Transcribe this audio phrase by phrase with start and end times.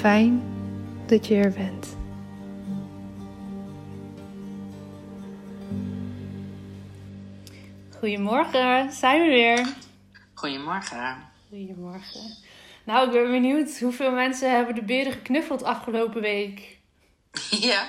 [0.00, 0.42] Fijn
[1.06, 1.96] dat je er bent.
[7.98, 9.66] Goedemorgen, zijn we weer.
[10.34, 11.16] Goedemorgen.
[11.48, 12.36] Goedemorgen.
[12.84, 16.78] Nou, ik ben benieuwd hoeveel mensen hebben de beren geknuffeld afgelopen week.
[17.50, 17.86] Ja,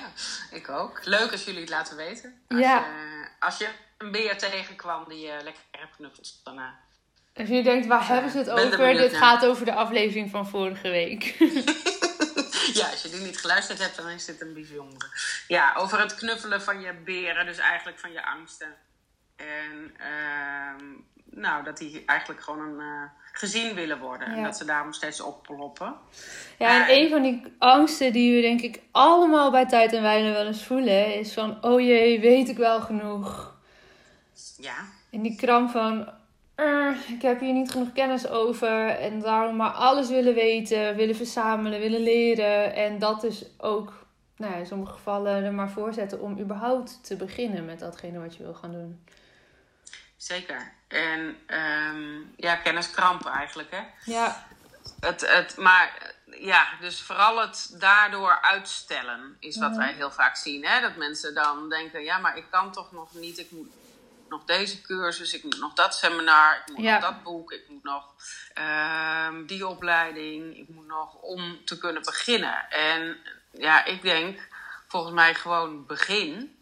[0.50, 1.00] ik ook.
[1.04, 2.34] Leuk als jullie het laten weten.
[2.48, 2.76] Als, Ja.
[2.76, 3.68] je, als je
[3.98, 6.74] een beer tegenkwam die je lekker hebt knuffeld daarna.
[7.34, 8.94] Als je denkt, waar hebben ze het er over?
[8.94, 11.36] Dit gaat over de aflevering van vorige week.
[12.80, 15.06] ja, als je die niet geluisterd hebt, dan is dit een bijzondere.
[15.48, 18.74] Ja, over het knuffelen van je beren, dus eigenlijk van je angsten.
[19.36, 20.84] En ehm,
[21.40, 24.28] nou, dat die eigenlijk gewoon een, eh, gezien willen worden.
[24.28, 25.94] En dat ze daarom steeds opploppen.
[26.58, 30.32] Ja, en een van die angsten die we denk ik allemaal bij tijd en wijle
[30.32, 33.54] wel eens voelen, is van, oh jee, weet ik wel genoeg?
[34.58, 34.74] Ja,
[35.10, 36.14] En die kramp van, "Er,
[37.08, 41.80] ik heb hier niet genoeg kennis over en daarom maar alles willen weten, willen verzamelen,
[41.80, 42.74] willen leren.
[42.74, 43.92] En dat dus ook,
[44.36, 48.18] nou ja, in sommige gevallen er maar voor zetten om überhaupt te beginnen met datgene
[48.20, 49.04] wat je wil gaan doen.
[50.16, 50.72] zeker.
[50.88, 53.80] En ehm, ja, kenniskramp eigenlijk, hè.
[54.04, 54.46] Ja,
[55.00, 59.78] Het, het, maar ja, dus vooral het daardoor uitstellen is wat Mhm.
[59.78, 60.64] wij heel vaak zien.
[60.64, 60.80] Hè?
[60.80, 63.38] Dat mensen dan denken, ja, maar ik kan toch nog niet.
[63.38, 63.72] Ik moet
[64.32, 66.92] nog deze cursus, ik moet nog dat seminar, ik moet Ja.
[66.98, 68.04] nog dat boek, ik moet nog
[68.54, 72.70] ehm, die opleiding, ik moet nog om te kunnen beginnen.
[72.70, 73.16] En
[73.52, 74.48] ja, ik denk
[74.88, 76.56] volgens mij gewoon begin.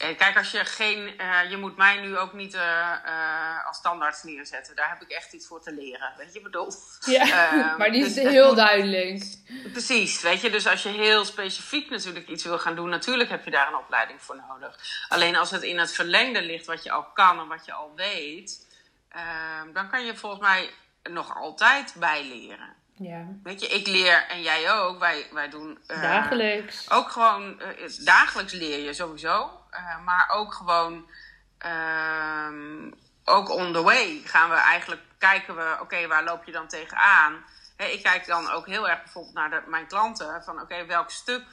[0.00, 1.18] En kijk, als je geen.
[1.18, 4.76] eh, je moet mij nu ook niet eh, eh, als standaard neerzetten.
[4.76, 6.12] Daar heb ik echt iets voor te leren.
[6.16, 6.72] Weet je, ik bedoel.
[7.06, 7.22] ja.
[7.50, 9.24] Ehm, maar die is dus heel duidelijk.
[9.72, 13.44] Precies, weet je, dus als je heel specifiek natuurlijk iets wil gaan doen, natuurlijk heb
[13.44, 14.76] je daar een opleiding voor nodig.
[15.08, 17.92] Alleen als het in het verlengde ligt wat je al kan en wat je al
[17.96, 18.66] weet,
[19.08, 20.70] ehm, dan kan je volgens mij
[21.02, 22.78] nog altijd bijleren.
[22.94, 26.90] Ja, Weet je, ik leer en jij ook, wij, wij doen eh, dagelijks.
[26.90, 31.10] ook gewoon, eh, dagelijks leer je sowieso, eh, maar ook gewoon,
[31.58, 32.90] ehm,
[33.24, 37.44] ook on the way gaan we eigenlijk, kijken we, oké, waar loop je dan tegenaan?
[37.76, 41.44] Ik kijk dan ook heel erg bijvoorbeeld naar de, mijn klanten, van oké, welk stuk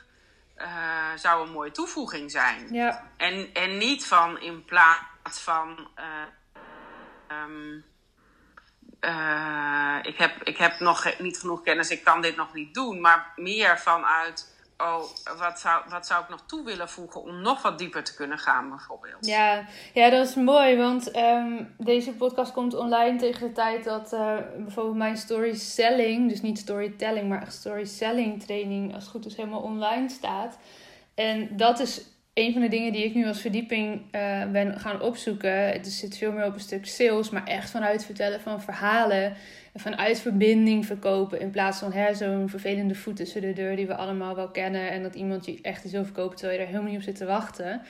[0.55, 0.67] eh,
[1.15, 2.73] zou een mooie toevoeging zijn?
[2.73, 5.89] Ja, En, en niet van in plaats van.
[5.95, 6.05] eh,
[7.27, 7.79] ehm,
[8.99, 13.01] eh, ik, heb, ik heb nog niet genoeg kennis, ik kan dit nog niet doen.
[13.01, 15.03] Maar meer vanuit oh,
[15.37, 18.37] wat zou, wat zou ik nog toe willen voegen om nog wat dieper te kunnen
[18.37, 19.25] gaan, bijvoorbeeld.
[19.25, 24.13] Ja, ja dat is mooi, want ehm, deze podcast komt online tegen de tijd dat
[24.13, 29.35] uh, bijvoorbeeld mijn storytelling, dus niet storytelling, maar echt storytelling training, als het goed is,
[29.35, 30.57] helemaal online staat.
[31.15, 32.05] En dat is
[32.37, 35.67] een van de dingen die ik nu als verdieping uh, ben gaan opzoeken.
[35.67, 39.33] Het zit veel meer op een stuk sales, maar echt vanuit vertellen van verhalen
[39.79, 41.39] vanuit verbinding verkopen.
[41.39, 44.91] In plaats van zo'n vervelende voet tussen de deur die we allemaal wel kennen.
[44.91, 47.15] En dat iemand je echt iets wil verkopen terwijl je er helemaal niet op zit
[47.15, 47.81] te wachten.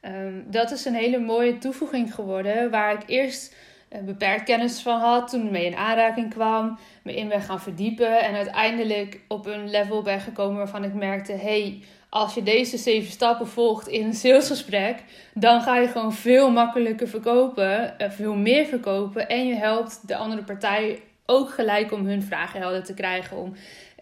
[0.00, 2.70] Ehm, dat is een hele mooie toevoeging geworden.
[2.70, 3.54] Waar ik eerst
[3.88, 5.28] beperkt kennis van had.
[5.28, 6.78] Toen mee in aanraking kwam.
[7.02, 8.20] Me in ben gaan verdiepen.
[8.20, 11.32] En uiteindelijk op een level ben gekomen waarvan ik merkte...
[11.32, 15.02] Hey, als je deze zeven stappen volgt in een salesgesprek,
[15.34, 20.16] dan ga je gewoon veel makkelijker verkopen, uh, veel meer verkopen en je helpt de
[20.16, 23.36] andere partij ook gelijk om hun vragen helder te krijgen.
[23.36, 23.52] Om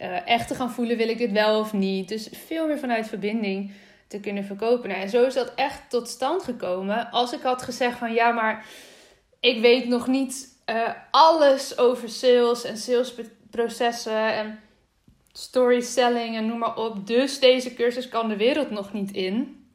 [0.03, 2.09] uh, echt te gaan voelen, wil ik dit wel of niet.
[2.09, 3.71] Dus veel meer vanuit verbinding
[4.07, 4.89] te kunnen verkopen.
[4.89, 7.11] Nou, en zo is dat echt tot stand gekomen.
[7.11, 8.65] Als ik had gezegd van ja, maar
[9.45, 14.61] ik weet nog niet uh, alles over sales en salesprocessen en
[15.33, 17.07] storytelling en noem maar op.
[17.07, 19.67] Dus deze cursus kan de wereld nog niet in.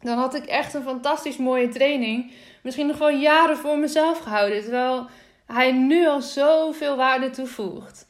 [0.00, 2.32] Dan had ik echt een fantastisch mooie training.
[2.62, 4.62] Misschien nog wel jaren voor mezelf gehouden.
[4.62, 5.06] Terwijl
[5.46, 8.06] hij nu al zoveel waarde toevoegt.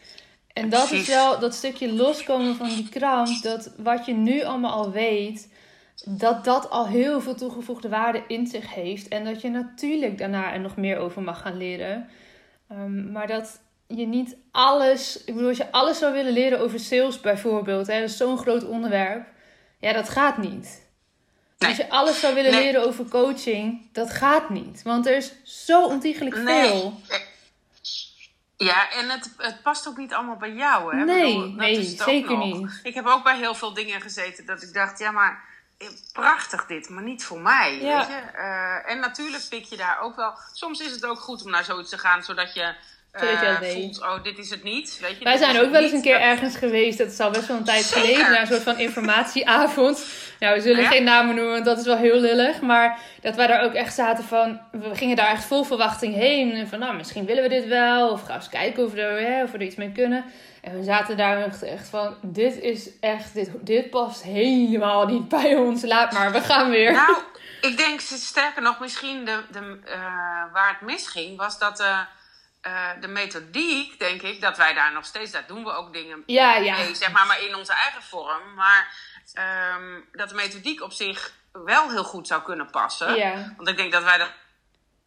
[0.53, 3.43] En dat is wel dat stukje loskomen van die kramp.
[3.43, 5.49] Dat wat je nu allemaal al weet,
[6.05, 9.09] dat dat al heel veel toegevoegde waarde in zich heeft.
[9.09, 12.09] En dat je natuurlijk daarna er nog meer over mag gaan leren.
[12.73, 16.81] Um, maar dat je niet alles, ik bedoel, als je alles zou willen leren over
[16.81, 19.27] sales bijvoorbeeld, hè, dat is zo'n groot onderwerp.
[19.79, 20.87] Ja, dat gaat niet.
[21.59, 24.83] Als je alles zou willen leren over coaching, dat gaat niet.
[24.83, 27.00] Want er is zo ontiegelijk veel.
[28.56, 31.05] Ja, en het, het past ook niet allemaal bij jou, hè?
[31.05, 32.81] Nee, bedoel, nee zeker niet.
[32.83, 35.45] Ik heb ook bij heel veel dingen gezeten dat ik dacht, ja, maar
[36.13, 37.81] prachtig dit, maar niet voor mij.
[37.81, 37.99] Ja.
[37.99, 38.23] Weet je?
[38.35, 40.39] Uh, en natuurlijk pik je daar ook wel.
[40.53, 42.75] Soms is het ook goed om naar zoiets te gaan, zodat je
[43.13, 44.99] uh, voelt, oh, dit is het niet.
[45.01, 47.47] Weet je, Wij zijn ook wel eens een keer ergens geweest, dat is al best
[47.47, 50.05] wel een tijd geleden, naar een soort van informatieavond.
[50.39, 52.61] Nou, we zullen geen namen noemen, want dat is wel heel lullig.
[52.61, 56.53] Maar dat wij daar ook echt zaten van, we gingen daar echt vol verwachting heen.
[56.53, 59.01] En van, nou, misschien willen we dit wel, of gaan we eens kijken of we
[59.01, 60.25] er, of we er iets mee kunnen.
[60.63, 65.29] En we zaten daar echt, echt van, dit is echt, dit, dit past helemaal niet
[65.29, 65.83] bij ons.
[65.83, 66.93] Laat maar, we gaan weer.
[66.93, 67.17] Nou,
[67.61, 69.93] ik denk sterker nog, misschien de, de, uh,
[70.53, 71.81] waar het misging, was dat...
[71.81, 71.99] Uh,
[72.63, 76.23] uh, de methodiek, denk ik, dat wij daar nog steeds, daar doen we ook dingen
[76.27, 76.77] ja, ja.
[76.77, 78.55] mee, zeg maar, maar in onze eigen vorm.
[78.55, 78.95] Maar
[79.75, 83.15] um, dat de methodiek op zich wel heel goed zou kunnen passen.
[83.15, 83.55] Ja.
[83.57, 84.33] Want ik denk dat wij dat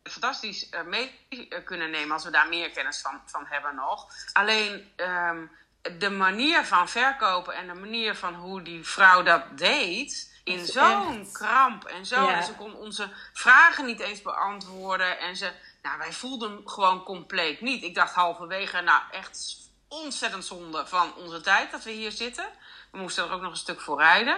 [0.04, 1.28] fantastisch uh, mee
[1.66, 4.08] kunnen nemen als we daar meer kennis van, van hebben nog.
[4.34, 5.52] Alleen um,
[5.98, 10.30] de manier van verkopen en de manier van hoe die vrouw dat deed.
[10.44, 12.24] In zo'n kramp en zo.
[12.24, 12.34] Ja.
[12.34, 15.20] En ze kon onze vragen niet eens beantwoorden.
[15.20, 17.84] En ze, nou, wij voelden gewoon compleet niet.
[17.84, 19.58] Ik dacht halverwege, nou echt
[19.88, 22.46] ontzettend zonde van onze tijd dat we hier zitten.
[22.92, 24.38] We moesten er ook nog een stuk voor rijden.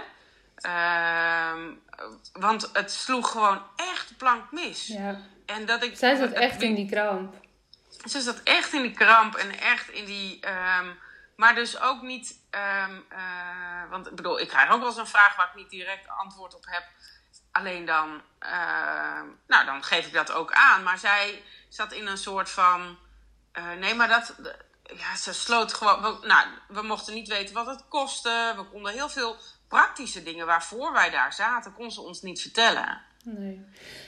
[0.66, 1.54] Uh,
[2.34, 4.88] want het sloeg gewoon echt plank mis.
[4.88, 5.22] Ja.
[5.46, 7.36] En dat ik, Zij zat echt in die kramp.
[8.06, 10.40] Ze zat echt in die kramp en echt in die.
[10.80, 11.00] Um,
[11.36, 12.40] maar dus ook niet.
[12.52, 15.70] Um, uh, want ik bedoel, ik krijg ook wel eens een vraag waar ik niet
[15.70, 16.84] direct antwoord op heb.
[17.54, 20.84] Alleen dan, uh, nou, dan geef ik dat ook aan.
[20.84, 22.98] Maar zij zat in een soort van.
[23.54, 24.36] Uh, nee, maar dat.
[24.84, 26.02] Ja, ze sloot gewoon.
[26.02, 28.54] We, nou, we mochten niet weten wat het kostte.
[28.56, 33.02] We konden heel veel praktische dingen waarvoor wij daar zaten, kon ze ons niet vertellen.
[33.24, 33.66] Nee.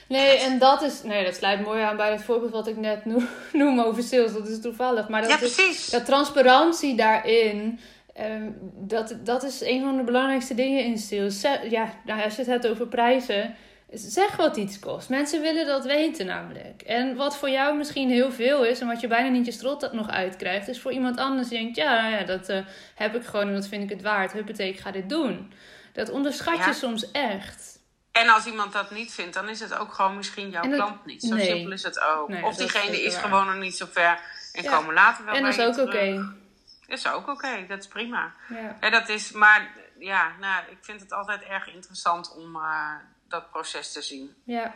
[0.08, 1.02] Nee, en dat is.
[1.02, 3.04] Nee, dat sluit mooi aan bij het voorbeeld wat ik net
[3.52, 4.32] noem, over sales.
[4.32, 5.08] Dat is toevallig.
[5.08, 5.90] Maar dat ja, is, precies.
[5.90, 7.80] dat transparantie daarin.
[8.20, 11.40] Um, dat, dat is een van de belangrijkste dingen in sales.
[11.70, 13.56] Ja, nou, als je het hebt over prijzen.
[13.92, 15.08] Zeg wat iets kost.
[15.08, 16.82] Mensen willen dat weten namelijk.
[16.82, 19.92] En wat voor jou misschien heel veel is en wat je bijna niet je strot
[19.92, 22.58] nog uitkrijgt, is voor iemand anders die denkt: ja, nou ja, dat uh,
[22.94, 24.32] heb ik gewoon en dat vind ik het waard.
[24.32, 25.52] Huppatee, ik ga dit doen.
[25.92, 26.66] Dat onderschat ja.
[26.66, 27.78] je soms echt.
[28.12, 31.06] En als iemand dat niet vindt, dan is het ook gewoon misschien jouw dat, klant
[31.06, 31.22] niet.
[31.22, 31.46] Zo nee.
[31.46, 32.28] simpel is het ook.
[32.28, 33.22] Nee, of diegene is waar.
[33.22, 34.20] gewoon nog niet zo ver
[34.52, 34.76] en ja.
[34.76, 35.96] komen later wel en bij En dat is ook oké.
[35.96, 36.44] Okay.
[36.86, 37.66] Is ook oké, okay.
[37.66, 38.32] dat is prima.
[38.48, 38.76] Ja.
[38.80, 42.90] En dat is, maar ja, nou, ik vind het altijd erg interessant om uh,
[43.28, 44.34] dat proces te zien.
[44.44, 44.74] Ja.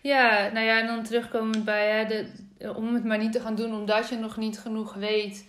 [0.00, 3.54] ja, nou ja, en dan terugkomend bij hè, de, om het maar niet te gaan
[3.54, 5.46] doen omdat je nog niet genoeg weet.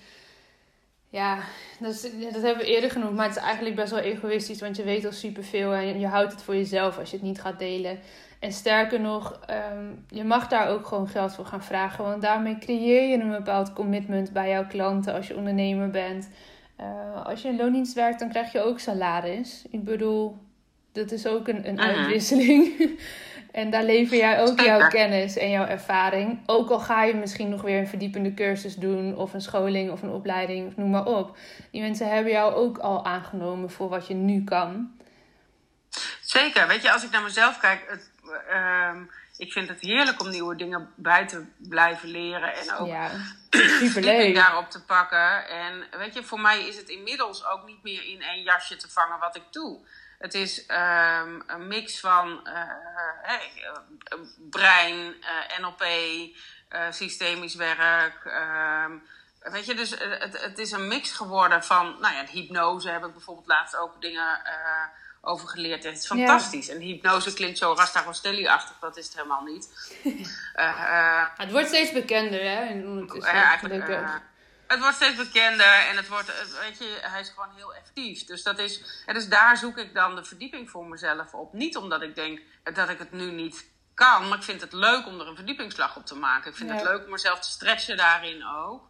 [1.10, 1.40] Ja,
[1.80, 4.76] dat, is, dat hebben we eerder genoemd, maar het is eigenlijk best wel egoïstisch, want
[4.76, 7.60] je weet al superveel en je houdt het voor jezelf als je het niet gaat
[7.60, 8.00] delen.
[8.40, 12.58] En sterker nog, um, je mag daar ook gewoon geld voor gaan vragen, want daarmee
[12.58, 16.30] creëer je een bepaald commitment bij jouw klanten als je ondernemer bent.
[16.76, 19.66] Eh, als je in loondienst werkt, dan krijg je ook salaris.
[19.70, 20.38] Ik bedoel,
[20.92, 22.74] dat is ook een, een uitwisseling.
[23.52, 26.40] en daar lever jij ook jouw kennis en jouw ervaring.
[26.46, 30.02] Ook al ga je misschien nog weer een verdiepende cursus doen, of een scholing of
[30.02, 31.38] een opleiding, of noem maar op.
[31.72, 34.92] Die mensen hebben jou ook al aangenomen voor wat je nu kan.
[36.22, 36.68] Zeker.
[36.68, 38.10] Weet je, als ik naar mezelf kijk, het,
[38.48, 39.04] ehm,
[39.38, 43.10] ik vind het heerlijk om nieuwe dingen bij te blijven leren en ook Ja,
[43.82, 44.36] superleuk.
[44.36, 45.48] daarop te pakken.
[45.48, 48.92] En weet je, voor mij is het inmiddels ook niet meer in één jasje te
[48.92, 49.86] vangen wat ik doe.
[50.20, 52.54] Het is ehm, een mix van eh,
[53.22, 54.18] hey, eh,
[54.50, 55.84] brein, eh, NLP,
[56.90, 58.26] systemisch werk.
[58.26, 58.92] ehm,
[59.40, 63.12] weet je, dus het, het is een mix geworden van, nou ja, hypnose heb ik
[63.12, 64.42] bijvoorbeeld laatst ook dingen
[65.26, 65.84] over geleerd.
[65.84, 66.16] Het is Ja.
[66.16, 66.70] fantastisch.
[66.70, 69.70] En hypnose klinkt zo Rasta Rostelli-achtig, dat is het helemaal niet.
[70.54, 72.62] Eh, eh, Het wordt steeds bekender, hè?
[72.64, 74.14] Ja, eh,
[74.68, 78.26] het wordt steeds bekender en het wordt, weet je, hij is gewoon heel effectief.
[78.26, 81.54] Dus, dat is, en dus daar zoek ik dan de verdieping voor mezelf op.
[81.54, 82.42] Niet omdat ik denk
[82.74, 85.96] dat ik het nu niet kan, maar ik vind het leuk om er een verdiepingsslag
[85.96, 86.52] op te maken.
[86.52, 86.76] Ik vind Ja.
[86.76, 88.84] het leuk om mezelf te stretchen daarin ook.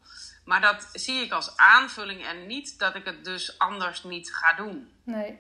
[0.46, 4.54] Maar dat zie ik als aanvulling en niet dat ik het dus anders niet ga
[4.54, 4.92] doen.
[5.04, 5.40] Nee.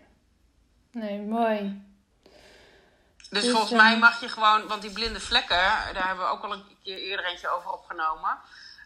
[0.95, 1.81] Nee, mooi.
[3.29, 5.57] Dus, Dus, volgens eh, mij mag je gewoon, want die blinde vlekken,
[5.93, 8.37] daar hebben we ook al een keer eerder eentje over opgenomen,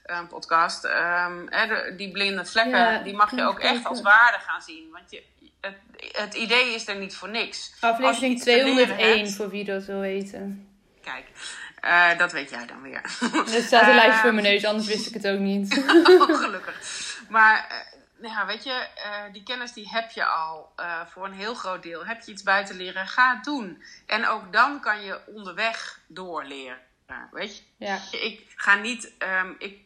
[0.05, 0.83] een podcast.
[0.83, 4.89] Ehm, hè, die blinde vlekken, Ja, die mag je ook echt als waarde gaan zien.
[4.91, 5.23] Want je,
[5.61, 5.75] het,
[6.11, 7.73] het idee is er niet voor niks.
[7.79, 10.67] Aflevering iets te leren 201, hebt- voor wie dat wil weten.
[11.03, 11.25] Kijk,
[11.79, 13.01] eh, dat weet jij dan weer.
[13.55, 15.73] Er staat een lijstje voor Ehm, mijn neus, anders wist ik het ook niet.
[16.43, 17.05] Gelukkig.
[17.29, 21.33] Maar eh, ja, weet je, eh, die kennis die heb je al eh, voor een
[21.33, 22.05] heel groot deel.
[22.05, 23.83] Heb je iets bij te leren, ga het doen.
[24.05, 26.77] En ook dan kan je onderweg doorleren.
[27.31, 29.79] Weet je, Ja, ik ga niet, ehm, ik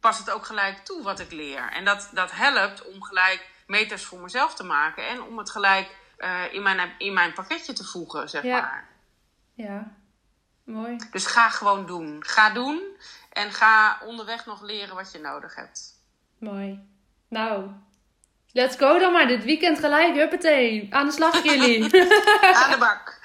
[0.00, 1.70] pas het ook gelijk toe wat ik leer.
[1.72, 5.96] En dat, dat helpt om gelijk meters voor mezelf te maken en om het gelijk
[6.16, 8.60] eh, in, mijn, in mijn pakketje te voegen, zeg Ja.
[8.60, 8.88] maar.
[9.54, 9.92] ja.
[10.64, 10.96] Mooi.
[11.10, 12.24] Dus ga gewoon doen.
[12.24, 12.96] Ga doen
[13.32, 15.94] en ga onderweg nog leren wat je nodig hebt.
[16.38, 16.88] Mooi.
[17.28, 17.64] Nou,
[18.52, 19.28] let's go dan maar.
[19.28, 20.86] Dit weekend gelijk, huppatee.
[20.90, 21.82] Aan de slag jullie.
[22.62, 23.20] Aan de bak.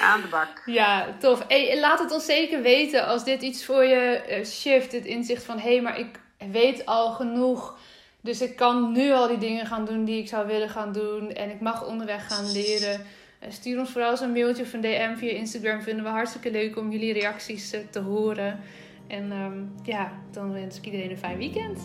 [0.00, 0.62] Aan de bak.
[0.66, 1.44] ja, tof.
[1.48, 4.92] Hey, laat het ons zeker weten als dit iets voor je eh, shift.
[4.92, 7.78] Het inzicht van, hé, hey, maar ik weet al genoeg.
[8.20, 11.32] Dus ik kan nu al die dingen gaan doen die ik zou willen gaan doen.
[11.32, 13.06] En ik mag onderweg gaan leren.
[13.38, 15.82] Eh, Stuur ons vooral eens een mailtje of een DM via Instagram.
[15.82, 18.60] Vinden we hartstikke leuk om jullie reacties eh, te horen.
[19.08, 21.80] En ehm, ja, dan wens ik iedereen een fijn weekend.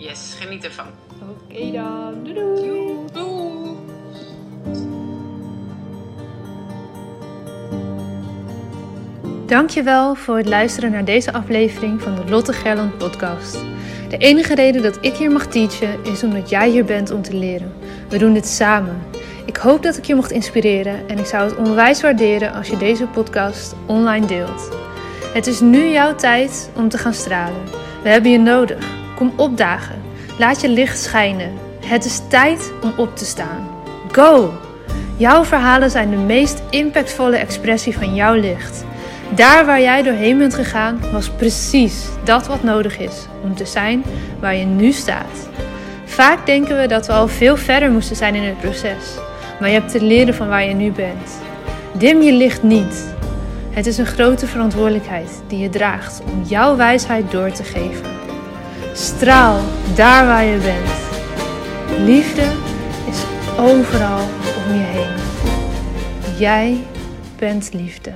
[0.00, 0.86] Yes, geniet ervan.
[1.20, 2.14] Oké dan.
[2.22, 2.96] Doei doei.
[3.12, 3.76] Doei.
[9.46, 13.58] Dankjewel voor het luisteren naar deze aflevering van de Lotte Gerland podcast.
[14.08, 17.34] De enige reden dat ik hier mag teachen is omdat jij hier bent om te
[17.34, 17.72] leren.
[18.08, 19.02] We doen dit samen.
[19.46, 22.76] Ik hoop dat ik je mocht inspireren en ik zou het onwijs waarderen als je
[22.76, 24.70] deze podcast online deelt.
[25.32, 27.64] Het is nu jouw tijd om te gaan stralen.
[28.02, 28.98] We hebben je nodig.
[29.20, 30.02] Kom opdagen.
[30.38, 31.52] Laat je licht schijnen.
[31.84, 33.68] Het is tijd om op te staan.
[34.12, 34.52] Go!
[35.16, 38.84] Jouw verhalen zijn de meest impactvolle expressie van jouw licht.
[39.34, 44.04] Daar waar jij doorheen bent gegaan, was precies dat wat nodig is om te zijn
[44.38, 45.48] waar je nu staat.
[46.04, 49.18] Vaak denken we dat we al veel verder moesten zijn in het proces,
[49.60, 51.40] maar je hebt te leren van waar je nu bent.
[51.92, 53.14] Dim je licht niet.
[53.70, 58.09] Het is een grote verantwoordelijkheid die je draagt om jouw wijsheid door te geven.
[58.92, 59.60] Straal
[59.94, 60.90] daar waar je bent.
[62.06, 62.42] Liefde
[63.08, 63.22] is
[63.58, 64.20] overal
[64.66, 65.16] om je heen.
[66.38, 66.84] Jij
[67.38, 68.12] bent liefde.